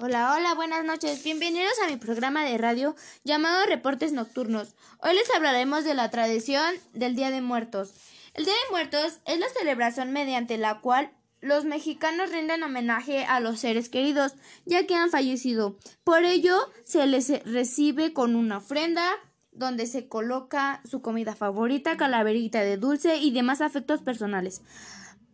[0.00, 1.24] Hola, hola, buenas noches.
[1.24, 4.76] Bienvenidos a mi programa de radio llamado Reportes Nocturnos.
[5.00, 7.94] Hoy les hablaremos de la tradición del Día de Muertos.
[8.34, 13.40] El Día de Muertos es la celebración mediante la cual los mexicanos rinden homenaje a
[13.40, 14.34] los seres queridos,
[14.64, 15.76] ya que han fallecido.
[16.04, 19.04] Por ello, se les recibe con una ofrenda
[19.50, 24.62] donde se coloca su comida favorita, calaverita de dulce y demás afectos personales.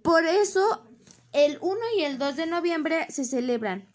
[0.00, 0.86] Por eso,
[1.32, 3.92] el 1 y el 2 de noviembre se celebran.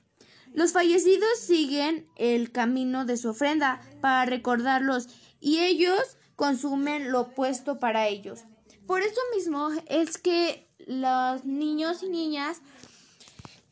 [0.53, 5.07] Los fallecidos siguen el camino de su ofrenda para recordarlos
[5.39, 8.43] y ellos consumen lo puesto para ellos.
[8.87, 12.61] Por eso mismo es que los niños y niñas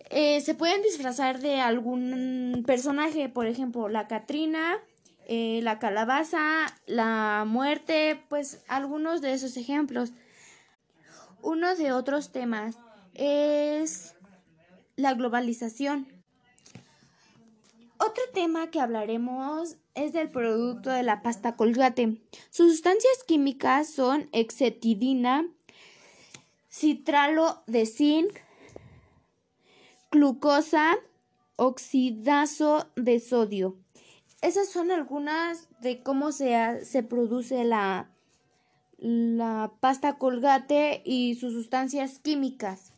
[0.09, 4.77] eh, se pueden disfrazar de algún personaje, por ejemplo, la Catrina,
[5.25, 10.13] eh, la calabaza, la muerte, pues algunos de esos ejemplos.
[11.41, 12.77] Uno de otros temas
[13.13, 14.15] es
[14.95, 16.16] la globalización.
[18.17, 22.19] Otro tema que hablaremos es del producto de la pasta colgate.
[22.49, 25.45] Sus sustancias químicas son exetidina,
[26.67, 28.31] citralo de zinc,
[30.09, 30.95] glucosa,
[31.57, 33.75] oxidazo de sodio.
[34.41, 38.09] Esas son algunas de cómo se, se produce la,
[38.97, 42.93] la pasta colgate y sus sustancias químicas.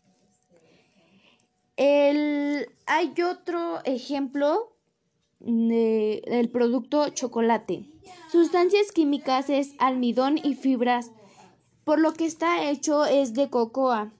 [1.75, 4.78] El, hay otro ejemplo
[5.39, 7.85] del producto chocolate.
[8.31, 11.11] Sustancias químicas es almidón y fibras,
[11.83, 14.11] por lo que está hecho es de cocoa.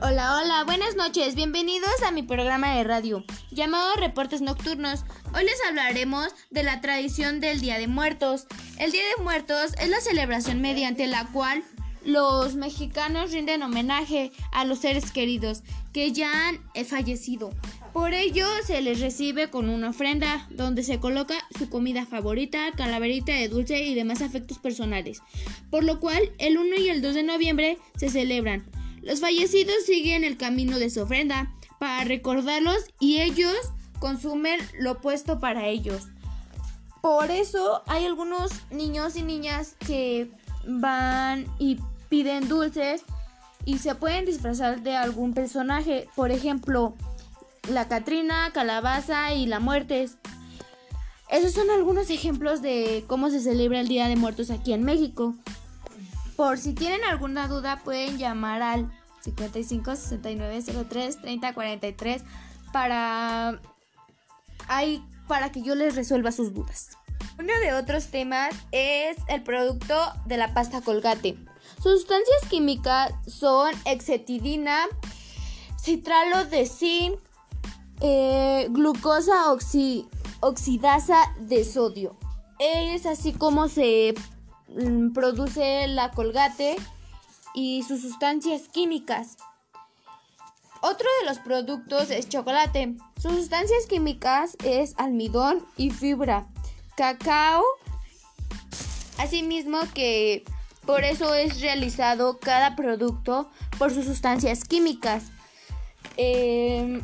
[0.00, 5.04] Hola, hola, buenas noches, bienvenidos a mi programa de radio llamado Reportes Nocturnos.
[5.34, 8.46] Hoy les hablaremos de la tradición del Día de Muertos.
[8.78, 11.64] El Día de Muertos es la celebración mediante la cual
[12.04, 17.50] los mexicanos rinden homenaje a los seres queridos que ya han fallecido.
[17.92, 23.32] Por ello se les recibe con una ofrenda donde se coloca su comida favorita, calaverita
[23.32, 25.22] de dulce y demás afectos personales.
[25.70, 28.64] Por lo cual el 1 y el 2 de noviembre se celebran.
[29.02, 33.56] Los fallecidos siguen el camino de su ofrenda para recordarlos y ellos
[33.98, 36.08] consumen lo puesto para ellos.
[37.00, 40.30] Por eso hay algunos niños y niñas que
[40.66, 43.02] van y piden dulces
[43.64, 46.94] y se pueden disfrazar de algún personaje, por ejemplo,
[47.70, 50.08] la Catrina, Calabaza y la Muerte.
[51.28, 55.34] Esos son algunos ejemplos de cómo se celebra el Día de Muertos aquí en México.
[56.36, 58.90] Por si tienen alguna duda pueden llamar al
[59.20, 62.22] 55 69 03 30 43
[62.72, 63.60] para
[65.26, 66.97] para que yo les resuelva sus dudas.
[67.38, 69.94] Uno de otros temas es el producto
[70.26, 71.38] de la pasta colgate.
[71.82, 74.86] Sus sustancias químicas son exetidina,
[75.80, 77.18] citralo de zinc,
[78.00, 79.52] eh, glucosa
[80.40, 82.16] oxidasa de sodio.
[82.58, 84.14] Es así como se
[84.68, 86.76] mm, produce la colgate
[87.54, 89.36] y sus sustancias químicas.
[90.80, 92.96] Otro de los productos es chocolate.
[93.20, 96.46] Sus sustancias químicas es almidón y fibra,
[96.98, 97.62] cacao,
[99.18, 100.42] asimismo que
[100.84, 103.48] por eso es realizado cada producto
[103.78, 105.30] por sus sustancias químicas.
[106.16, 107.00] Em,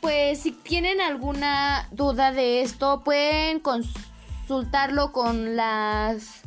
[0.00, 6.42] pues si tienen alguna duda de esto, pueden consultarlo con las,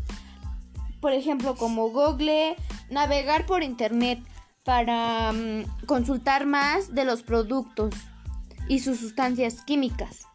[0.99, 2.57] por ejemplo, como Google,
[2.89, 4.19] navegar por internet
[4.65, 7.95] para mm, consultar más de los productos
[8.67, 10.27] y sus sustancias químicas.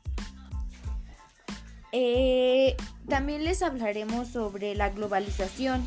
[1.92, 2.76] Eh,
[3.08, 5.86] también les hablaremos sobre la globalización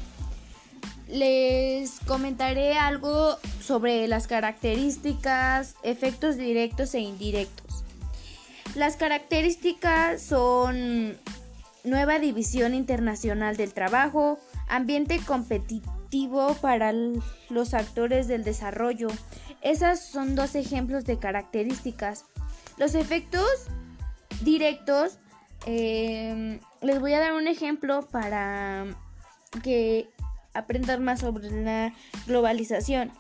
[1.10, 7.84] les comentaré algo sobre las características, efectos directos e indirectos.
[8.76, 11.18] Las características son
[11.84, 16.94] nueva división internacional del trabajo, ambiente competitivo para
[17.50, 19.08] los actores del desarrollo.
[19.62, 22.26] Esas son dos ejemplos de características.
[22.78, 23.50] Los efectos
[24.42, 25.18] directos,
[25.66, 28.86] eh, les voy a dar un ejemplo para
[29.64, 30.10] que
[30.54, 31.94] aprender más sobre la
[32.28, 33.12] globalización.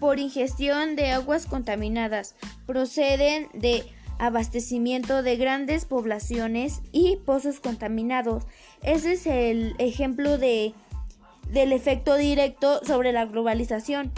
[0.00, 2.34] Por ingestión de aguas contaminadas,
[2.66, 3.84] proceden de
[4.18, 8.44] abastecimiento de grandes poblaciones y pozos contaminados.
[8.82, 10.74] Ese es el ejemplo de,
[11.50, 14.12] del efecto directo sobre la globalización.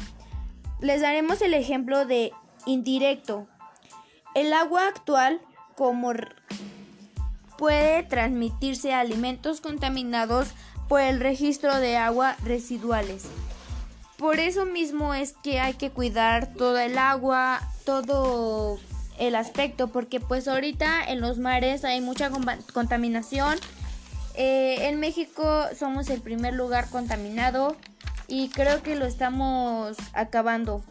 [0.80, 2.32] Les daremos el ejemplo de
[2.66, 3.48] indirecto.
[4.34, 5.40] El agua actual
[5.78, 6.12] como
[7.56, 10.48] puede transmitirse alimentos contaminados
[10.88, 13.26] por el registro de agua residuales.
[14.16, 18.80] Por eso mismo es que hay que cuidar todo el agua, todo
[19.20, 22.28] el aspecto, porque pues ahorita en los mares hay mucha
[22.72, 23.56] contaminación.
[24.34, 27.76] Eh, en México somos el primer lugar contaminado
[28.26, 30.82] y creo que lo estamos acabando.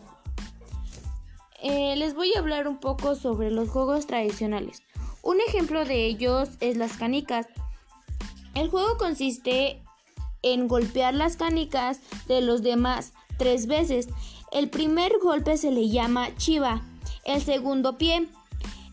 [1.62, 4.84] Eh, les voy a hablar un poco sobre los juegos tradicionales.
[5.24, 7.48] Un ejemplo de ellos es las canicas.
[8.54, 9.82] El juego consiste
[10.44, 14.08] en golpear las canicas de los demás tres veces.
[14.52, 16.82] El primer golpe se le llama chiva,
[17.26, 18.28] el segundo pie.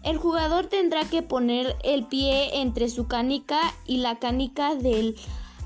[0.02, 5.17] El jugador tendrá que poner el pie entre su canica y la canica del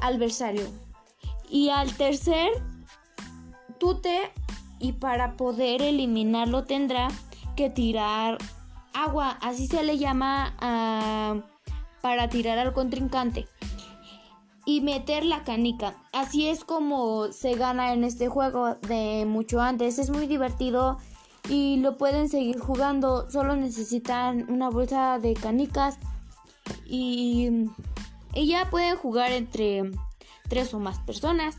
[0.00, 0.66] adversario.
[1.48, 2.50] Y al tercer
[3.78, 4.30] tute
[4.78, 7.08] y para poder eliminarlo tendrá
[7.56, 8.38] que tirar
[8.94, 11.36] agua, así se le llama ah,
[12.00, 13.46] para tirar al contrincante
[14.68, 15.96] y meter la canica.
[16.12, 19.98] Así es como se gana en este juego de mucho antes.
[19.98, 20.98] Es muy divertido
[21.48, 23.30] y lo pueden seguir jugando.
[23.30, 25.98] Solo necesitan una bolsa de canicas
[26.86, 27.48] y,
[28.34, 29.90] y ya pueden jugar entre
[30.48, 31.56] tres o más personas.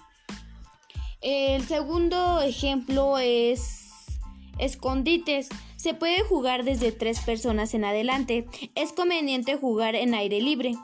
[1.22, 3.90] El segundo ejemplo es
[4.58, 5.50] escondites.
[5.76, 8.46] Se puede jugar desde tres personas en adelante.
[8.76, 10.76] Es conveniente jugar en aire libre.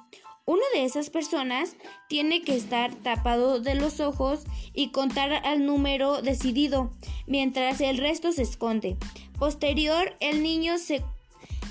[0.46, 1.76] Una de esas personas
[2.08, 4.44] tiene que estar tapado de los ojos
[4.74, 6.92] y contar al número decidido,
[7.26, 8.98] mientras el resto se esconde.
[9.40, 11.04] Posterior, el niño se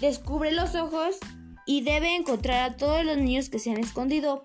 [0.00, 1.18] descubre los ojos
[1.66, 4.44] y debe encontrar a todos los niños que se han escondido.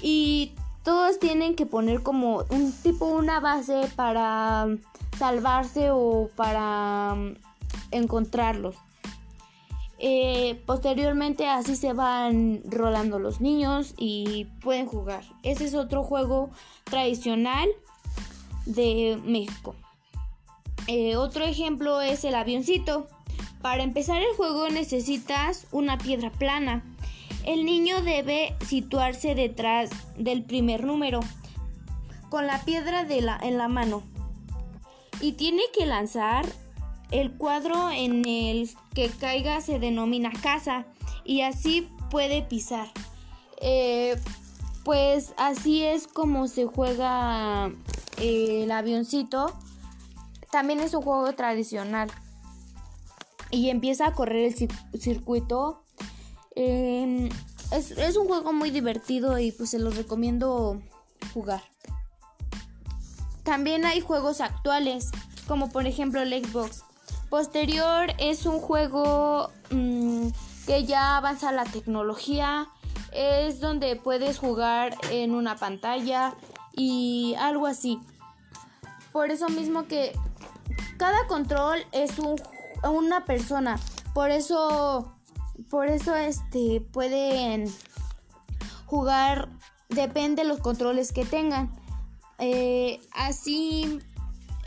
[0.00, 4.66] Y todos tienen que poner como un tipo una base para
[5.18, 7.34] salvarse o para mm,
[7.92, 8.76] encontrarlos.
[10.04, 15.22] Eh, posteriormente así se van rolando los niños y pueden jugar.
[15.44, 16.50] Ese es otro juego
[16.84, 17.68] tradicional
[18.66, 19.76] de México.
[20.88, 23.06] Eh, otro ejemplo es el avioncito.
[23.60, 26.82] Para empezar el juego necesitas una piedra plana
[27.44, 31.20] el niño debe situarse detrás del primer número
[32.28, 34.02] con la piedra de la, en la mano
[35.20, 36.46] y tiene que lanzar
[37.10, 40.86] el cuadro en el que caiga se denomina casa
[41.24, 42.88] y así puede pisar.
[43.60, 44.16] Eh,
[44.84, 47.70] pues así es como se juega
[48.18, 49.52] el avioncito.
[50.50, 52.10] También es un juego tradicional.
[53.50, 54.52] Y empieza a correr
[54.92, 55.81] el circuito
[56.54, 57.30] Em,
[57.70, 60.80] es, un juego muy divertido y pues se los recomiendo
[61.32, 61.62] jugar.
[63.42, 65.10] También hay juegos actuales,
[65.48, 66.84] como por ejemplo el Xbox.
[67.30, 70.28] Posterior es un juego mm,
[70.66, 72.68] que ya avanza la tecnología.
[73.12, 76.34] Es donde puedes jugar en una pantalla
[76.72, 77.98] y algo así.
[79.12, 80.12] Por eso mismo que
[80.98, 82.40] cada control es un,
[82.84, 83.78] una persona.
[84.14, 85.14] Por eso
[85.72, 87.64] por eso este pueden
[88.84, 89.48] jugar,
[89.88, 91.72] depende de los controles que tengan.
[92.38, 93.98] Eh, así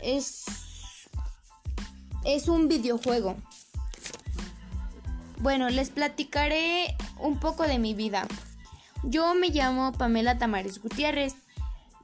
[0.02, 0.46] es,
[2.24, 3.36] es un videojuego.
[5.38, 8.26] Bueno, les platicaré un poco de mi vida.
[9.04, 11.36] Yo me llamo Pamela Tamares Gutiérrez.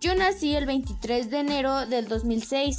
[0.01, 2.77] Yo nací el 23 de enero del 2006.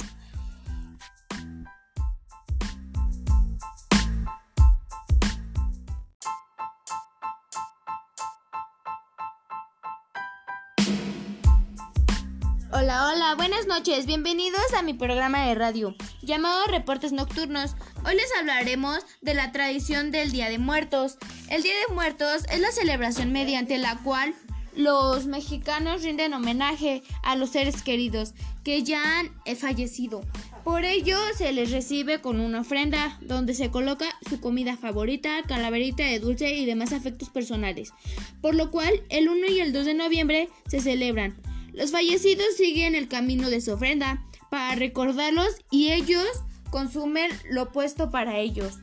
[12.84, 17.76] Hola, hola, buenas noches, bienvenidos a mi programa de radio llamado Reportes Nocturnos.
[18.04, 21.16] Hoy les hablaremos de la tradición del Día de Muertos.
[21.48, 24.34] El Día de Muertos es la celebración mediante la cual
[24.76, 30.20] los mexicanos rinden homenaje a los seres queridos que ya han fallecido.
[30.62, 36.04] Por ello se les recibe con una ofrenda donde se coloca su comida favorita, calaverita
[36.04, 37.94] de dulce y demás afectos personales.
[38.42, 41.34] Por lo cual el 1 y el 2 de noviembre se celebran.
[41.74, 46.26] Los fallecidos siguen el camino de su ofrenda para recordarlos y ellos
[46.70, 48.78] consumen lo puesto para ellos.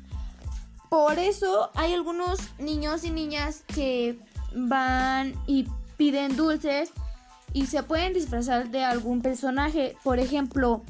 [0.89, 4.19] Por eso hay algunos niños y niñas que
[4.53, 6.91] van y piden dulces
[7.53, 9.95] y se pueden disfrazar de algún personaje.
[10.03, 10.83] Por ejemplo,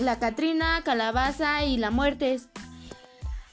[0.00, 2.40] la Catrina, Calabaza y la Muerte.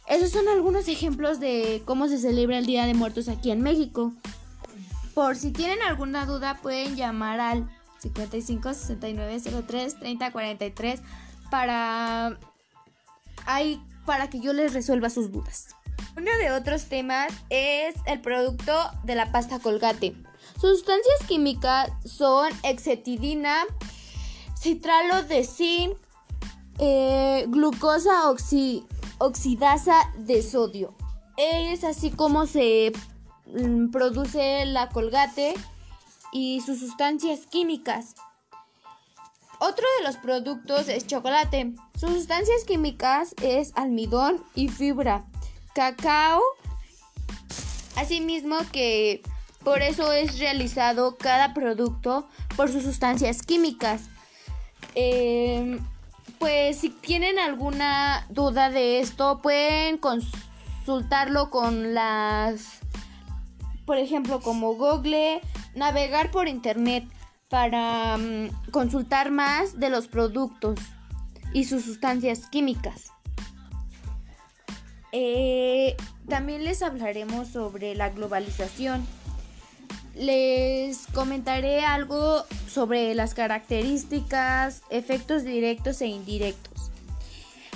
[0.08, 4.14] Esos son algunos ejemplos de cómo se celebra el Día de Muertos aquí en México.
[5.14, 11.02] Por si tienen alguna duda pueden llamar al 55 69 03 30 43
[11.50, 12.38] para
[13.46, 15.76] hay para que yo les resuelva sus dudas.
[16.18, 20.16] Uno de otros temas es el producto de la pasta Colgate.
[20.60, 23.64] Sus sustancias químicas son exetidina,
[24.58, 25.98] citralo de zinc,
[26.80, 28.12] eh, glucosa
[29.20, 30.96] oxidasa de sodio.
[31.38, 32.92] Es así como se
[33.92, 35.54] produce la colgate
[36.32, 38.16] y sus sustancias químicas.
[39.60, 41.74] Otro de los productos es chocolate.
[42.00, 45.26] Sus sustancias químicas es almidón y fibra,
[45.76, 46.42] cacao,
[47.96, 49.22] asimismo que
[49.64, 54.10] por eso es realizado cada producto por sus sustancias químicas.
[54.96, 55.80] Em,
[56.40, 62.81] pues si tienen alguna duda de esto, pueden consultarlo con las,
[63.92, 65.42] por ejemplo, como Google,
[65.76, 67.04] navegar por internet
[67.50, 70.80] para mm, consultar más de los productos
[71.52, 73.12] y sus sustancias químicas.
[75.12, 75.98] Eh,
[76.30, 79.06] también les hablaremos sobre la globalización.
[80.16, 86.92] Les comentaré algo sobre las características, efectos directos e indirectos.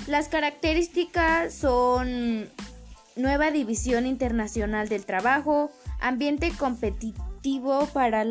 [0.06, 2.48] Las características son
[3.16, 7.26] nueva división internacional del trabajo, ambiente competitivo,
[7.92, 8.24] para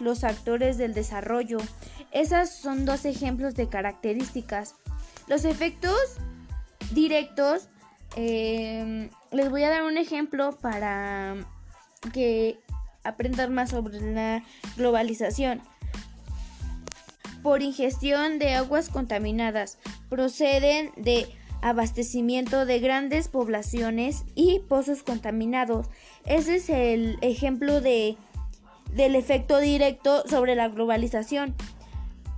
[0.00, 1.58] los actores del desarrollo.
[2.12, 4.76] Esas son dos ejemplos de características.
[5.26, 5.98] Los efectos
[6.92, 7.68] directos,
[8.16, 11.36] em, les voy a dar un ejemplo para
[12.12, 12.58] que
[13.02, 14.42] aprendan más sobre la
[14.76, 15.60] globalización.
[17.42, 19.78] Por ingestión de aguas contaminadas,
[20.08, 21.28] proceden de
[21.64, 25.86] abastecimiento de grandes poblaciones y pozos contaminados.
[26.26, 28.18] Ese es el ejemplo de
[28.92, 31.54] del efecto directo sobre la globalización.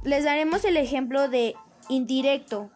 [0.04, 1.56] Les daremos el ejemplo de
[1.88, 2.71] indirecto.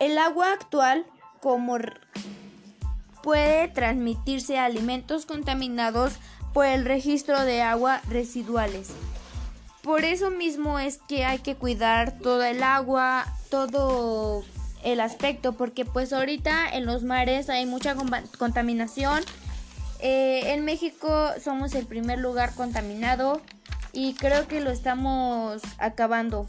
[0.00, 1.04] El agua actual
[1.40, 1.76] como
[3.22, 6.14] puede transmitirse a alimentos contaminados
[6.54, 8.88] por el registro de agua residuales.
[9.82, 14.44] Por eso mismo es que hay que cuidar toda el agua, todo
[14.84, 17.96] el aspecto, porque pues ahorita en los mares hay mucha
[18.38, 19.24] contaminación
[20.00, 23.40] eh, en México somos el primer lugar contaminado
[23.92, 26.46] y creo que lo estamos acabando.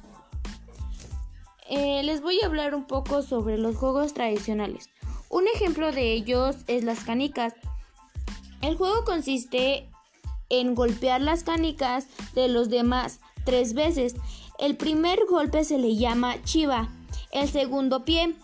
[1.67, 4.89] Eh, les voy a hablar un poco sobre los juegos tradicionales.
[5.29, 7.53] Un ejemplo de ellos es las canicas.
[8.61, 9.87] El juego consiste
[10.49, 14.15] en golpear las canicas de los demás tres veces.
[14.59, 16.89] El primer golpe se le llama chiva,
[17.31, 18.35] el segundo pie,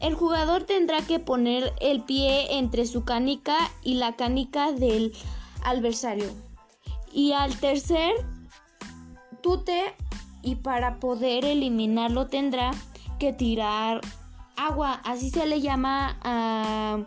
[0.00, 5.12] el jugador tendrá que poner el pie entre su canica y la canica del
[5.64, 6.30] adversario.
[7.12, 8.12] Y al tercer
[9.42, 9.94] tute
[10.42, 12.72] y para poder eliminarlo tendrá
[13.18, 14.00] que tirar
[14.56, 17.04] agua, así se le llama ah,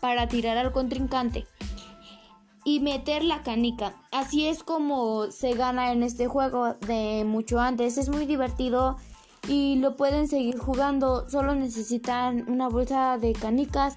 [0.00, 1.46] para tirar al contrincante
[2.64, 3.94] y meter la canica.
[4.10, 7.98] Así es como se gana en este juego de mucho antes.
[7.98, 8.96] Es muy divertido
[9.48, 11.28] y lo pueden seguir jugando.
[11.28, 13.96] Solo necesitan una bolsa de canicas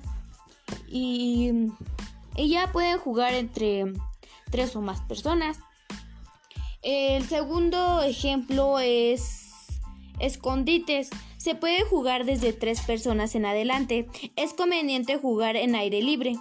[0.88, 1.52] y,
[2.38, 3.86] ya pueden jugar entre
[4.52, 5.60] tres o más personas.
[6.82, 9.52] El segundo ejemplo es
[10.20, 11.10] escondites.
[11.38, 14.08] Se puede jugar desde tres personas en adelante.
[14.36, 16.36] Es conveniente jugar en aire libre.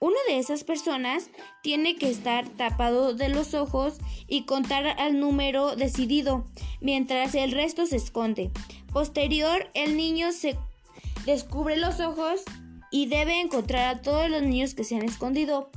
[0.00, 1.30] Una de esas personas
[1.62, 3.98] tiene que estar tapado de los ojos
[4.28, 6.44] y contar al número decidido,
[6.80, 8.50] mientras el resto se esconde.
[8.92, 10.58] Posterior, el niño se
[11.24, 12.42] descubre los ojos
[12.90, 15.70] y debe encontrar a todos los niños que se han escondido.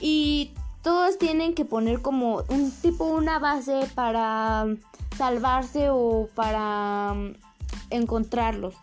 [0.00, 4.66] Y todos tienen que poner como un tipo una base para
[5.16, 7.34] salvarse o para mm,
[7.90, 8.74] encontrarlos.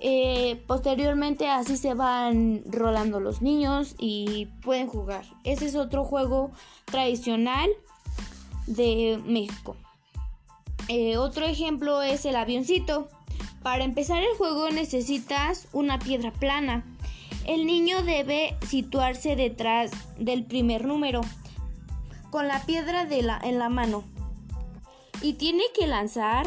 [0.00, 5.24] Eh, posteriormente así se van rolando los niños y pueden jugar.
[5.44, 6.52] Ese es otro juego
[6.84, 7.68] tradicional
[8.66, 9.76] de México.
[10.88, 13.08] Eh, otro ejemplo es el avioncito.
[13.62, 16.84] Para empezar el juego necesitas una piedra plana.
[17.44, 21.22] El niño debe situarse detrás del primer número
[22.30, 24.04] con la piedra de la, en la mano
[25.22, 26.46] y tiene que lanzar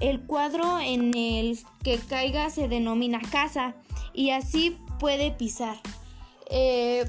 [0.00, 3.74] el cuadro en el que caiga se denomina casa
[4.12, 5.78] y así puede pisar.
[6.50, 7.08] Eh,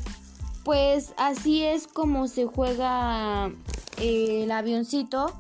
[0.64, 3.52] pues así es como se juega
[3.98, 5.34] eh, el avioncito.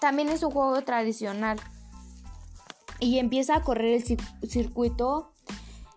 [0.00, 1.58] También es un juego tradicional.
[3.00, 5.32] Y empieza a correr el circuito.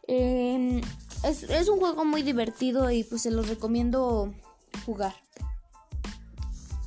[0.08, 0.82] Em,
[1.24, 4.34] es, es un juego muy divertido y pues se los recomiendo
[4.86, 5.16] jugar.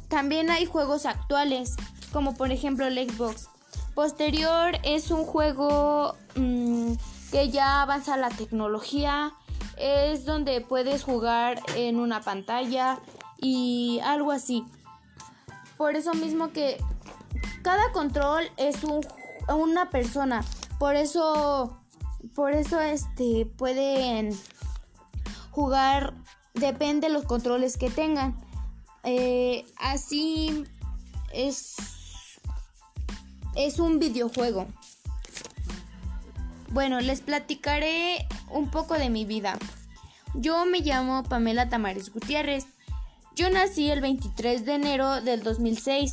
[0.09, 1.77] También hay juegos actuales,
[2.13, 3.52] como por ejemplo el Xbox.
[3.95, 6.93] Posterior es un juego mm,
[7.31, 9.33] que ya avanza la tecnología.
[9.77, 12.99] Es donde puedes jugar en una pantalla
[13.39, 14.65] y algo así.
[15.77, 16.79] Por eso mismo que
[17.63, 19.01] cada control es un,
[19.49, 20.45] una persona.
[20.79, 21.79] Por eso,
[22.35, 24.39] por eso este, pueden
[25.51, 26.15] jugar,
[26.55, 28.37] depende de los controles que tengan.
[29.05, 30.65] Eh, así
[31.33, 31.77] es,
[33.57, 34.67] es un videojuego.
[36.71, 39.59] Bueno, les platicaré un poco de mi vida.
[40.35, 42.67] Yo me llamo Pamela Tamares Gutiérrez.
[43.37, 46.13] Yo nací el 23 de enero del 2006.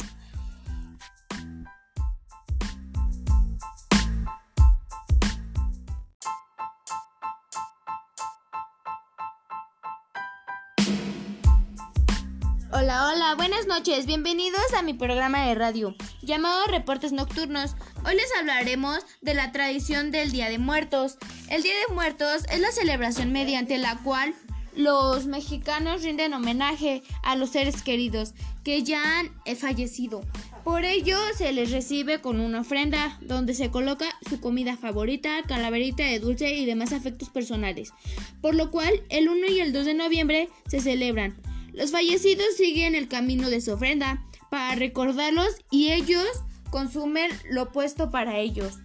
[13.12, 17.76] Hola, buenas noches, bienvenidos a mi programa de radio llamado Reportes Nocturnos.
[18.06, 21.18] Hoy les hablaremos de la tradición del Día de Muertos.
[21.50, 24.36] El Día de Muertos es la celebración mediante la cual
[24.76, 30.22] los mexicanos rinden homenaje a los seres queridos que ya han fallecido.
[30.64, 36.04] Por ello se les recibe con una ofrenda donde se coloca su comida favorita, calaverita
[36.04, 37.92] de dulce y demás afectos personales.
[38.40, 41.42] Por lo cual el 1 y el 2 de noviembre se celebran.
[41.80, 46.28] Los fallecidos siguen el camino de su ofrenda para recordarlos y ellos
[46.72, 48.80] consumen lo puesto para ellos.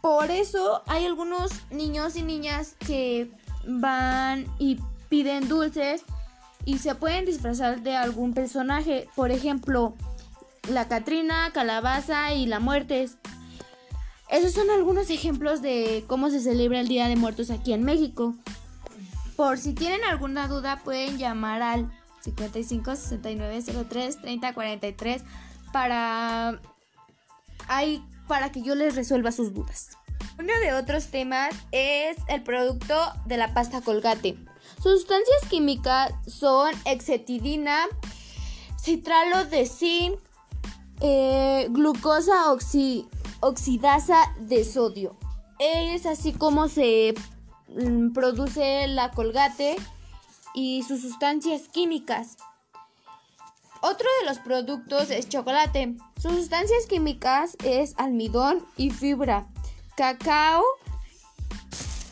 [0.00, 3.30] Por eso hay algunos niños y niñas que
[3.66, 4.78] van y
[5.10, 6.02] piden dulces
[6.64, 9.06] y se pueden disfrazar de algún personaje.
[9.14, 9.94] Por ejemplo,
[10.70, 13.10] la Catrina, Calabaza y la Muerte.
[14.30, 18.34] Esos son algunos ejemplos de cómo se celebra el Día de Muertos aquí en México.
[19.36, 25.22] Por si tienen alguna duda pueden llamar al 55 69 03 30 43
[25.72, 26.60] para
[27.68, 29.90] ahí para que yo les resuelva sus dudas.
[30.38, 32.94] Uno de otros temas es el producto
[33.26, 34.36] de la pasta colgate.
[34.82, 37.86] Sus sustancias químicas son exetidina,
[38.80, 40.18] citralo de zinc,
[41.00, 42.52] eh, glucosa
[43.40, 45.16] oxidasa de sodio.
[45.58, 47.14] Es así como se
[47.68, 49.76] mm, produce la colgate
[50.58, 52.36] y sus sustancias químicas.
[53.80, 55.94] Otro de los productos es chocolate.
[56.20, 59.46] Sus sustancias químicas es almidón y fibra,
[59.96, 60.64] cacao,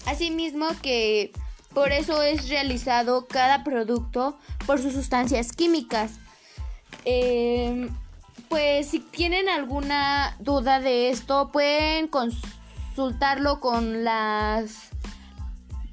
[0.07, 1.33] asimismo que
[1.75, 6.13] por eso es realizado cada producto por sus sustancias químicas.
[7.05, 7.89] Em,
[8.49, 14.91] pues si tienen alguna duda de esto pueden consultarlo con las,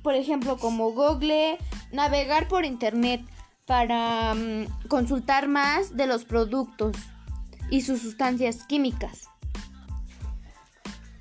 [0.04, 1.58] por ejemplo, como Google,
[1.94, 3.22] navegar por internet
[3.66, 6.98] para mm, consultar más de los productos
[7.70, 9.30] y sus sustancias químicas.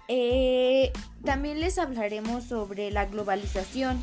[0.08, 0.92] Eh,
[1.24, 4.02] también les hablaremos sobre la globalización.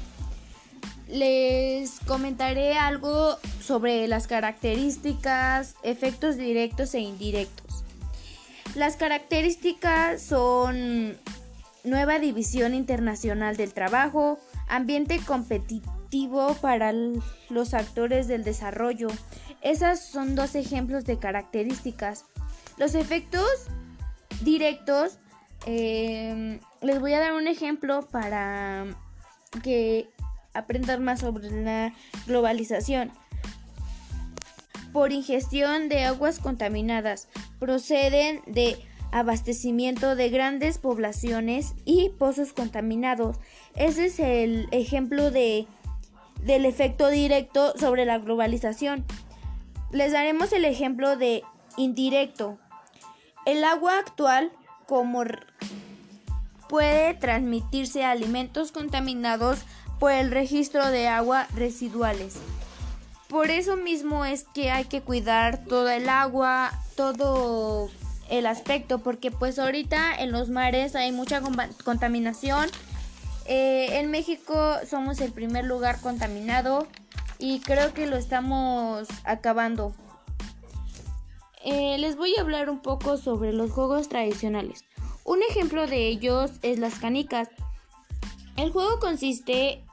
[1.07, 7.83] Les comentaré algo sobre las características, efectos directos e indirectos.
[8.75, 11.17] Las características son
[11.83, 15.98] nueva división internacional del trabajo, ambiente competitivo,
[16.61, 16.91] para
[17.49, 19.07] los actores del desarrollo.
[19.61, 22.25] Esas son dos ejemplos de características.
[22.77, 23.67] Los efectos
[24.41, 25.19] directos,
[25.65, 28.85] em, les voy a dar un ejemplo para
[29.63, 30.09] que
[30.53, 31.93] aprendan más sobre la
[32.25, 33.11] globalización.
[34.93, 37.27] Por ingestión de aguas contaminadas,
[37.59, 38.77] proceden de
[39.11, 43.37] abastecimiento de grandes poblaciones y pozos contaminados.
[43.75, 45.67] Ese es el ejemplo de
[46.43, 49.05] del efecto directo sobre la globalización.
[49.91, 51.43] Les daremos el ejemplo de
[51.77, 52.57] indirecto.
[53.45, 54.51] El agua actual
[54.85, 55.23] como
[56.67, 59.59] puede transmitirse a alimentos contaminados
[59.99, 62.37] por el registro de agua residuales.
[63.27, 67.89] Por eso mismo es que hay que cuidar todo el agua, todo
[68.29, 71.41] el aspecto, porque pues ahorita en los mares hay mucha
[71.83, 72.69] contaminación
[73.51, 76.85] eh, en México somos el primer lugar contaminado
[77.39, 79.91] y creo que lo estamos acabando.
[81.65, 84.85] Eh, les voy a hablar un poco sobre los juegos tradicionales.
[85.23, 87.49] Un ejemplo de ellos es las canicas.
[88.55, 89.83] El juego consiste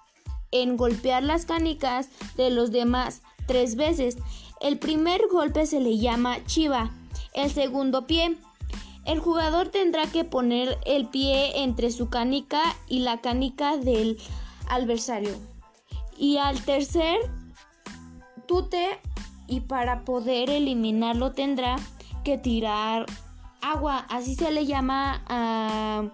[0.51, 4.19] en golpear las canicas de los demás tres veces.
[4.61, 6.91] El primer golpe se le llama chiva,
[7.33, 8.37] el segundo pie,
[9.07, 14.19] el jugador tendrá que poner el pie entre su canica y la canica del
[14.69, 15.35] adversario.
[16.19, 17.19] Y al tercer
[18.47, 18.99] tute
[19.47, 21.77] y para poder eliminarlo tendrá
[22.25, 23.07] que tirar
[23.63, 26.09] agua, así se le llama ah,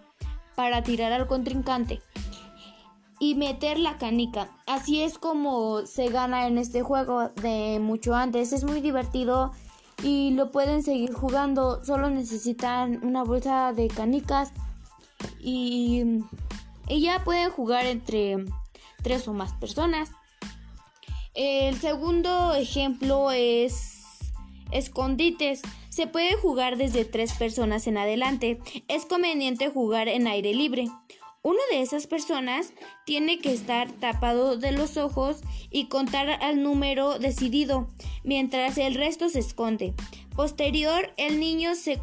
[0.54, 2.00] para tirar al contrincante.
[3.18, 4.50] y meter la canica.
[4.66, 8.52] Así es como se gana en este juego de mucho antes.
[8.52, 9.52] Es muy divertido
[10.02, 11.84] y lo pueden seguir jugando.
[11.84, 14.52] Solo necesitan una bolsa de canicas
[15.40, 16.02] y,
[16.88, 18.44] y ya pueden jugar entre
[19.02, 20.10] tres o más personas.
[21.34, 24.02] El segundo ejemplo es
[24.70, 25.62] escondites.
[25.88, 28.60] Se puede jugar desde tres personas en adelante.
[28.88, 30.86] Es conveniente jugar en aire libre.
[31.44, 32.72] Una de esas personas
[33.04, 37.88] tiene que estar tapado de los ojos y contar al número decidido,
[38.22, 39.92] mientras el resto se esconde.
[40.36, 42.00] Posterior, el niño se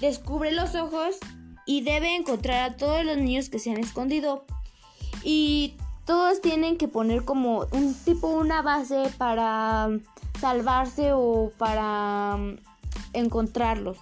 [0.00, 1.18] descubre los ojos
[1.66, 4.44] y debe encontrar a todos los niños que se han escondido.
[5.22, 9.88] Y todos tienen que poner como un tipo una base para
[10.40, 12.56] salvarse o para mm,
[13.12, 13.98] encontrarlos.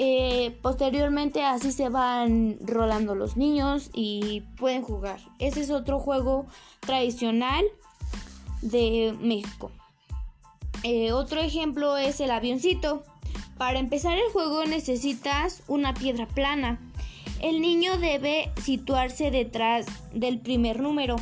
[0.00, 5.18] Eh, posteriormente así se van rolando los niños y pueden jugar.
[5.40, 6.46] Ese es otro juego
[6.78, 7.64] tradicional
[8.62, 9.72] de México.
[10.84, 13.02] Eh, otro ejemplo es el avioncito.
[13.56, 16.78] Para empezar el juego necesitas una piedra plana.
[17.40, 21.16] El niño debe situarse detrás del primer número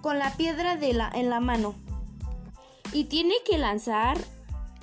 [0.00, 1.74] con la piedra en la mano
[2.92, 4.16] y tiene que lanzar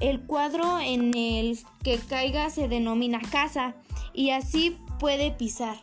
[0.01, 3.75] el cuadro en el que caiga se denomina casa
[4.13, 5.79] y así puede pisar.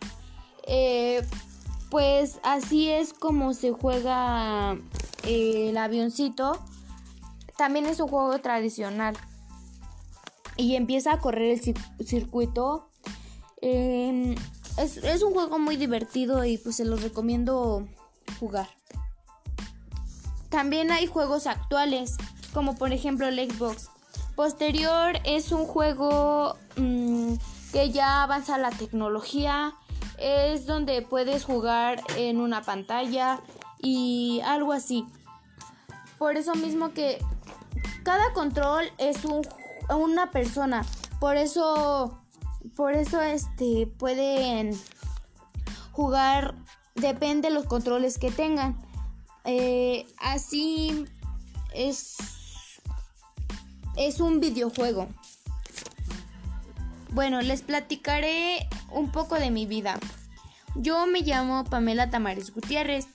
[0.66, 1.24] Eh,
[1.88, 4.76] pues así es como se juega
[5.22, 6.58] eh, el avioncito.
[7.56, 9.16] También es un juego tradicional.
[10.56, 11.60] Y empieza a correr
[11.98, 12.88] el circuito.
[13.62, 14.34] Em,
[14.76, 17.86] es, es, un juego muy divertido y pues se los recomiendo
[18.40, 18.68] jugar.
[20.48, 22.16] También hay juegos actuales,
[22.52, 23.88] como por ejemplo el Xbox.
[24.38, 27.34] Posterior es un juego mm,
[27.72, 29.74] que ya avanza la tecnología.
[30.16, 33.40] Es donde puedes jugar en una pantalla
[33.80, 35.04] y algo así.
[36.18, 37.18] Por eso mismo que
[38.04, 39.44] cada control es un,
[39.88, 40.86] una persona.
[41.18, 42.20] Por eso,
[42.76, 44.70] por eso este pueden
[45.90, 46.54] jugar.
[46.94, 48.78] Depende de los controles que tengan.
[49.44, 51.06] Eh, así
[51.74, 52.37] es
[53.98, 55.08] es un videojuego.
[57.10, 59.98] Bueno, les platicaré un poco de mi vida.
[60.76, 63.08] Yo me llamo Pamela Tamares Gutiérrez.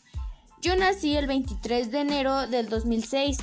[0.61, 3.37] Yo nací el 23 de enero del 2006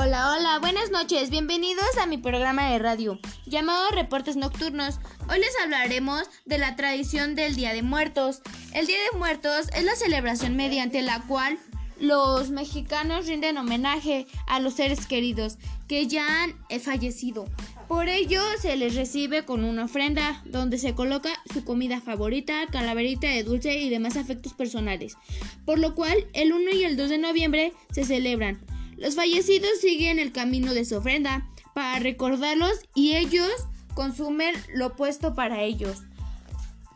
[0.00, 5.00] Hola, hola, buenas noches, bienvenidos a mi programa de radio llamado Reportes Nocturnos.
[5.28, 8.40] Hoy les hablaremos de la tradición del Día de Muertos.
[8.72, 11.58] El Día de Muertos es la celebración mediante la cual
[11.98, 15.58] los mexicanos rinden homenaje a los seres queridos
[15.88, 17.46] que ya han fallecido.
[17.88, 23.26] Por ello se les recibe con una ofrenda donde se coloca su comida favorita, calaverita
[23.26, 25.16] de dulce y demás afectos personales.
[25.64, 28.60] Por lo cual el 1 y el 2 de noviembre se celebran.
[28.98, 33.50] Los fallecidos siguen el camino de su ofrenda para recordarlos y ellos
[33.94, 36.02] consumen lo puesto para ellos.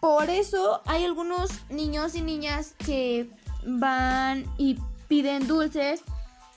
[0.01, 3.31] Por eso hay algunos niños y niñas que
[3.65, 6.03] van y piden dulces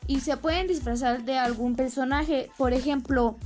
[0.07, 2.49] y se pueden disfrazar de algún personaje.
[2.57, 3.37] Por ejemplo,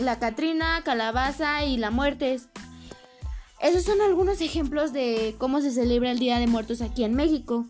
[0.00, 2.40] la Catrina, Calabaza y la Muerte.
[3.60, 7.66] Esos son algunos ejemplos de cómo se celebra el Día de Muertos aquí en México.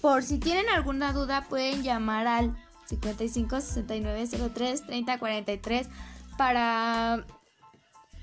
[0.00, 2.56] Por si tienen alguna duda pueden llamar al
[2.86, 5.88] 55 69 03 30 43
[6.36, 7.24] para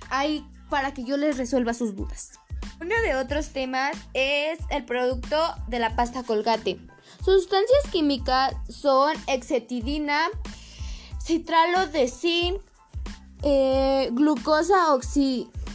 [0.10, 2.40] hay para que yo les resuelva sus dudas.
[2.82, 6.80] Uno de otros temas es el producto de la pasta Colgate.
[7.24, 10.28] Sus sustancias químicas son exetidina,
[11.22, 12.62] citralo de zinc,
[13.44, 14.76] eh, glucosa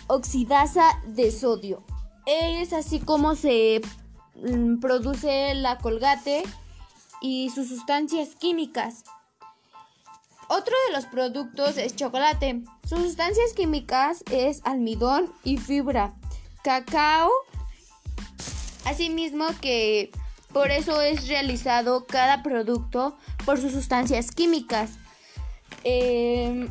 [0.08, 1.84] oxidasa de sodio.
[2.26, 3.80] Es así como se
[4.80, 6.42] produce la colgate
[7.20, 9.04] y sus sustancias químicas.
[10.48, 12.62] Otro de los productos es chocolate.
[12.88, 16.14] Sus sustancias químicas es almidón y fibra,
[16.64, 17.30] cacao,
[18.84, 20.10] asimismo que
[20.52, 24.98] por eso es realizado cada producto por sus sustancias químicas.
[25.84, 26.68] Em,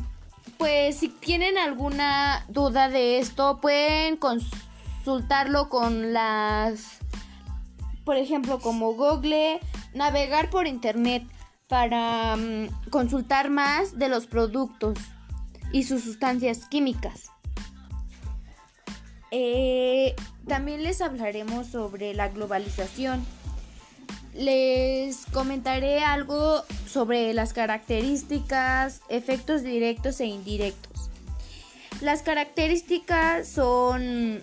[0.58, 6.99] pues si tienen alguna duda de esto pueden consultarlo con las
[8.10, 9.60] por ejemplo, como Google,
[9.94, 11.22] navegar por Internet
[11.68, 14.98] para mm, consultar más de los productos
[15.70, 17.30] y sus sustancias químicas.
[19.30, 20.16] Eh,
[20.48, 23.24] también les hablaremos sobre la globalización.
[24.34, 31.10] les comentaré algo sobre las características, efectos directos e indirectos.
[32.00, 34.42] Las características son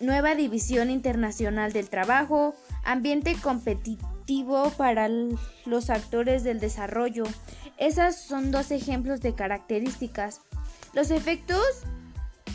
[0.00, 5.08] nueva división internacional del trabajo, ambiente competitivo para
[5.66, 7.24] los actores del desarrollo.
[7.78, 10.40] Esas son dos ejemplos de características.
[10.92, 11.62] Los efectos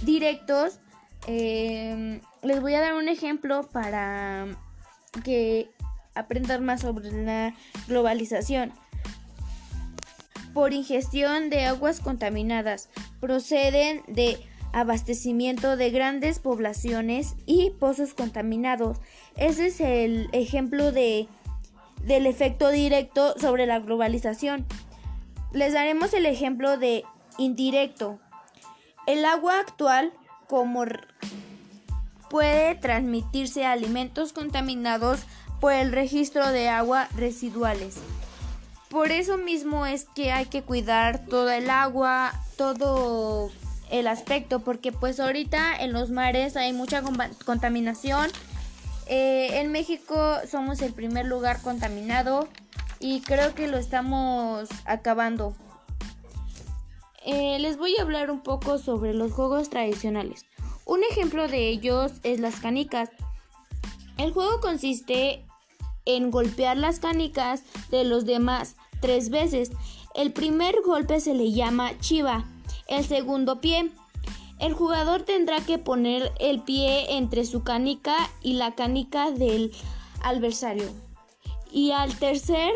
[0.04, 0.80] directos,
[1.28, 4.48] eh, les voy a dar un ejemplo para
[5.24, 5.70] que
[6.14, 7.54] aprendan más sobre la
[7.88, 8.72] globalización.
[10.54, 14.38] Por ingestión de aguas contaminadas, proceden de
[14.72, 18.98] abastecimiento de grandes poblaciones y pozos contaminados.
[19.38, 21.28] Ese es el ejemplo de,
[22.04, 24.66] del efecto directo sobre la globalización.
[25.52, 27.04] Les daremos el ejemplo de
[27.38, 28.20] indirecto.
[29.08, 30.14] El agua actual
[30.48, 30.86] como
[32.30, 35.22] puede transmitirse a alimentos contaminados
[35.60, 37.98] por el registro de agua residuales.
[38.90, 43.52] Por eso mismo es que hay que cuidar toda el agua, todo
[43.90, 47.04] el aspecto, porque pues ahorita en los mares hay mucha
[47.46, 48.30] contaminación.
[49.08, 52.48] Eh, en México somos el primer lugar contaminado
[53.00, 55.54] y creo que lo estamos acabando.
[57.24, 60.46] Eh, les voy a hablar un poco sobre los juegos tradicionales.
[60.86, 63.10] Un ejemplo de ellos es las canicas.
[64.18, 65.44] El juego consiste
[66.06, 69.72] en golpear las canicas de los demás tres veces.
[70.14, 72.46] El primer golpe se le llama chiva,
[72.88, 73.92] el segundo pie.
[74.60, 79.72] El jugador tendrá que poner el pie entre su canica y la canica del
[80.24, 80.90] adversario.
[81.72, 82.72] Y al tercer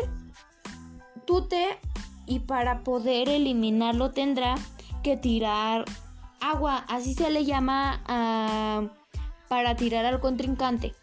[1.26, 1.78] tute
[2.26, 4.56] y para poder eliminarlo tendrá
[5.02, 5.84] que tirar
[6.40, 8.88] agua, así se le llama ah,
[9.48, 10.94] para tirar al contrincante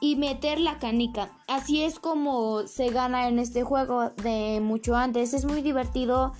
[0.00, 1.30] y meter la canica.
[1.46, 5.34] Así es como se gana en este juego de mucho antes.
[5.34, 6.32] Es muy divertido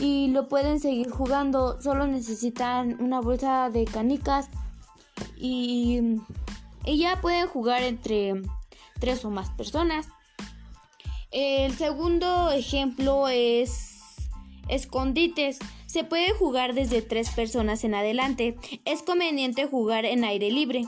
[0.00, 1.80] y lo pueden seguir jugando.
[1.80, 4.48] Solo necesitan una bolsa de canicas
[5.36, 6.00] y,
[6.86, 8.34] ya pueden jugar entre
[9.00, 10.08] tres o más personas.
[11.30, 14.00] El segundo ejemplo es
[14.68, 15.58] escondites.
[15.86, 18.56] Se puede jugar desde tres personas en adelante.
[18.84, 20.84] Es conveniente jugar en aire libre.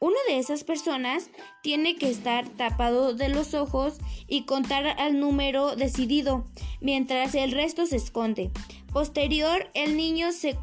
[0.00, 1.30] Una de esas personas
[1.62, 6.44] tiene que estar tapado de los ojos y contar al número decidido,
[6.80, 8.50] mientras el resto se esconde.
[8.92, 10.58] Posterior, el niño se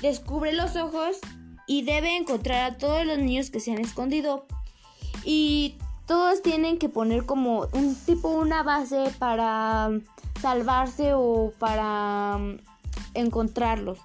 [0.00, 1.18] descubre los ojos
[1.66, 4.46] y debe encontrar a todos los niños que se han escondido.
[5.24, 9.90] Y todos tienen que poner como un tipo una base para
[10.40, 12.38] salvarse o para
[13.14, 13.98] encontrarlos.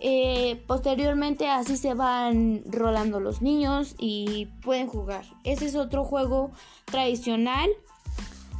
[0.00, 5.24] Eh, posteriormente así se van rolando los niños y pueden jugar.
[5.44, 6.52] Ese es otro juego
[6.84, 7.68] tradicional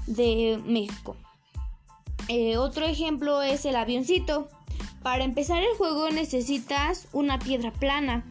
[0.06, 1.16] de México.
[2.28, 4.48] Eh, otro ejemplo es el avioncito.
[5.02, 8.24] Para empezar el juego necesitas una piedra plana.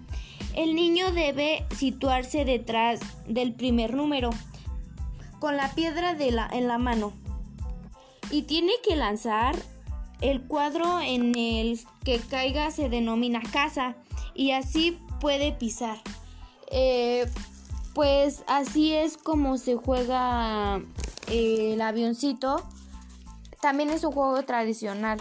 [0.53, 4.31] El niño debe situarse detrás del primer número
[5.39, 7.13] con la piedra de la, en la mano
[8.31, 9.55] y tiene que lanzar
[10.21, 13.95] el cuadro en el que caiga se denomina casa
[14.33, 15.97] y así puede pisar.
[16.71, 17.29] Eh,
[17.93, 20.81] pues así es como se juega
[21.27, 22.63] eh, el avioncito.
[23.61, 25.19] También es un juego tradicional.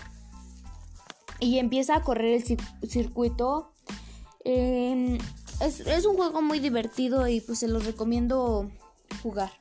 [1.38, 3.72] Y empieza a correr el circuito.
[4.44, 5.18] Em,
[5.60, 8.70] es, es un juego muy divertido y pues se los recomiendo
[9.22, 9.52] jugar.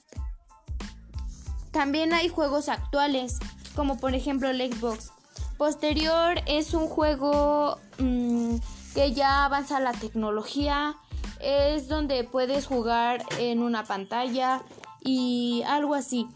[1.71, 3.39] También hay juegos actuales,
[3.75, 5.14] como por ejemplo el Xbox.
[5.57, 8.55] Posterior es un juego mm,
[8.93, 10.97] que ya avanza la tecnología.
[11.39, 14.61] Es donde puedes jugar en una pantalla
[15.01, 16.27] y algo así.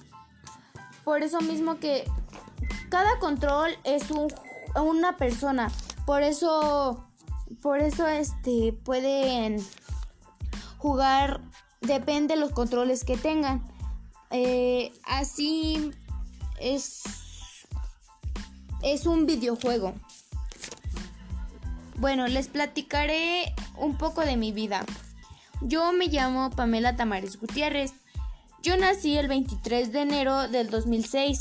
[1.03, 2.09] Por eso mismo que
[2.89, 4.27] cada control es un,
[4.75, 5.71] una persona.
[6.05, 7.05] Por eso,
[7.61, 9.65] por eso este pueden
[10.77, 11.41] jugar.
[11.81, 13.63] Depende de los controles que tengan.
[14.31, 15.91] Eh, así
[16.59, 17.18] es
[18.81, 19.93] es un videojuego.
[21.95, 24.85] Bueno, les platicaré un poco de mi vida.
[25.61, 27.91] Yo me llamo Pamela Tamares Gutiérrez.
[28.63, 31.39] Yo nací el 23 de enero del 2006.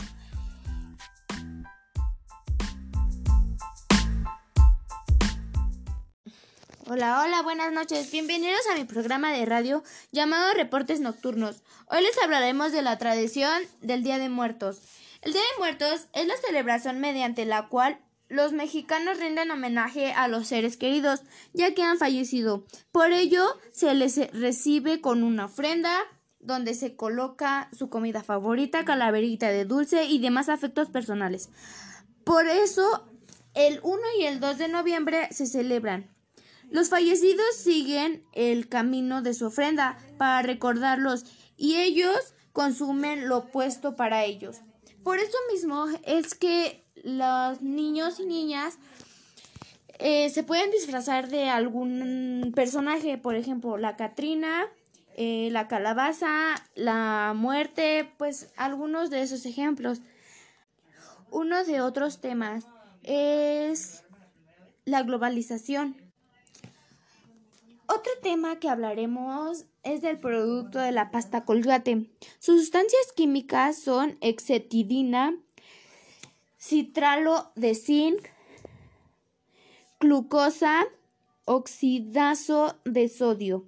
[6.91, 8.11] Hola, hola, buenas noches.
[8.11, 11.63] Bienvenidos a mi programa de radio llamado Reportes Nocturnos.
[11.91, 14.81] Hoy les hablaremos de la tradición del Día de Muertos.
[15.21, 20.29] El Día de Muertos es la celebración mediante la cual los mexicanos rinden homenaje a
[20.29, 22.65] los seres queridos ya que han fallecido.
[22.93, 25.93] Por ello se les recibe con una ofrenda
[26.39, 31.51] donde se coloca su comida favorita, calaverita de dulce y demás afectos personales.
[32.23, 33.05] Por eso,
[33.55, 36.09] el 1 y el 2 de noviembre se celebran.
[36.71, 41.25] Los fallecidos siguen el camino de su ofrenda para recordarlos
[41.57, 44.61] y ellos consumen lo puesto para ellos.
[45.03, 48.79] Por eso mismo es que los niños y niñas
[49.99, 54.67] eh, se pueden disfrazar de algún personaje, por ejemplo, la Catrina,
[55.17, 60.01] eh, la calabaza, la muerte, pues algunos de esos ejemplos.
[61.31, 62.65] Uno de otros temas
[63.03, 64.05] es
[64.85, 65.97] la globalización.
[67.87, 72.11] Otro tema que hablaremos es del producto de la pasta colgate.
[72.39, 75.35] Sus sustancias químicas son exetidina,
[76.59, 78.29] citralo de zinc,
[80.01, 80.87] glucosa,
[81.45, 83.67] oxidazo de sodio.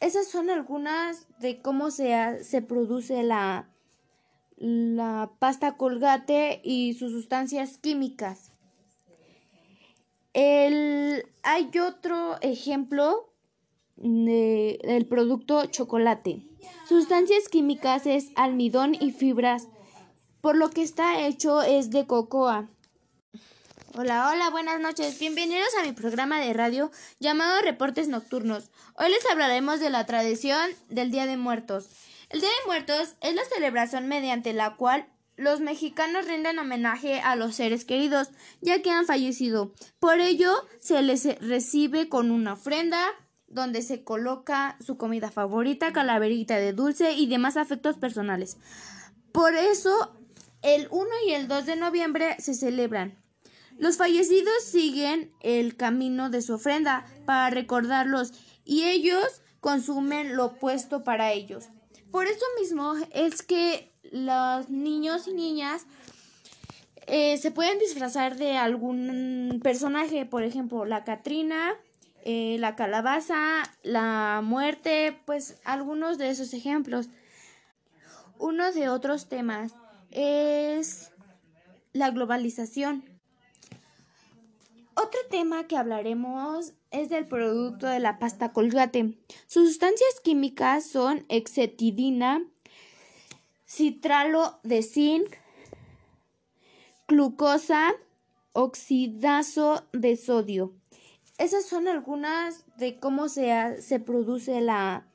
[0.00, 3.68] Esas son algunas de cómo se, se produce la,
[4.56, 8.52] la pasta colgate y sus sustancias químicas.
[10.34, 13.32] El, hay otro ejemplo
[14.00, 16.42] del producto chocolate.
[16.88, 19.68] Sustancias químicas es almidón y fibras,
[20.40, 22.68] por lo que está hecho es de cocoa.
[23.96, 25.18] Hola, hola, buenas noches.
[25.18, 28.70] Bienvenidos a mi programa de radio llamado Reportes Nocturnos.
[28.94, 31.88] Hoy les hablaremos de la tradición del Día de Muertos.
[32.30, 37.36] El Día de Muertos es la celebración mediante la cual los mexicanos rinden homenaje a
[37.36, 38.28] los seres queridos,
[38.60, 39.72] ya que han fallecido.
[39.98, 43.00] Por ello, se les recibe con una ofrenda
[43.48, 48.58] donde se coloca su comida favorita, calaverita de dulce y demás afectos personales.
[49.32, 50.12] Por eso,
[50.62, 53.16] el 1 y el 2 de noviembre se celebran.
[53.78, 58.32] Los fallecidos siguen el camino de su ofrenda para recordarlos
[58.64, 61.66] y ellos consumen lo puesto para ellos.
[62.10, 65.86] Por eso mismo es que los niños y niñas
[67.06, 71.74] eh, se pueden disfrazar de algún personaje, por ejemplo, la Catrina,
[72.24, 77.08] eh, la calabaza, la muerte, pues algunos de esos ejemplos.
[78.38, 79.74] Uno de otros temas
[80.10, 81.10] es
[81.92, 83.04] la globalización.
[84.94, 89.16] Otro tema que hablaremos es del producto de la pasta colgate.
[89.46, 92.42] Sus sustancias químicas son exetidina,
[93.66, 95.36] citralo de zinc,
[97.06, 97.94] glucosa,
[98.52, 100.77] oxidazo de sodio.
[101.38, 105.06] Esas son algunas de cómo se, se produce la,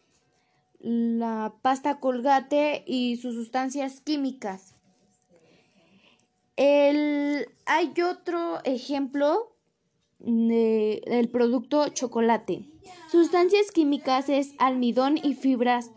[0.80, 4.76] la pasta colgate y sus sustancias químicas.
[6.56, 9.54] El, hay otro ejemplo
[10.20, 12.70] del producto chocolate.
[13.12, 15.92] Sustancias químicas es almidón y fibras,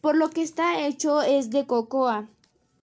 [0.00, 2.28] por lo que está hecho es de cocoa.